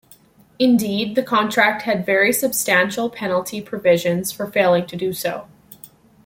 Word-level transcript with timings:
Indeed 0.57 1.13
the 1.13 1.21
contract 1.21 1.83
had 1.83 2.07
very 2.07 2.33
substantial 2.33 3.07
penalty 3.07 3.61
provisions 3.61 4.31
for 4.31 4.47
failing 4.47 4.87
to 4.87 4.95
do 4.95 5.13
so. 5.13 5.47